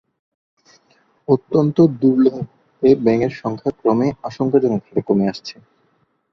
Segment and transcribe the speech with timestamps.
[1.27, 2.35] অত্যন্ত দুর্লভ
[2.83, 5.55] এ ব্যাঙের সংখ্যা ক্রমে আশঙ্কাজনক হারে কমে আসছে।